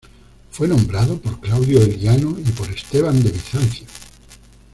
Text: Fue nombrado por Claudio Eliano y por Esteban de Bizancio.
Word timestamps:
Fue 0.49 0.67
nombrado 0.67 1.19
por 1.21 1.39
Claudio 1.39 1.79
Eliano 1.79 2.35
y 2.39 2.49
por 2.53 2.67
Esteban 2.71 3.21
de 3.21 3.29
Bizancio. 3.31 3.85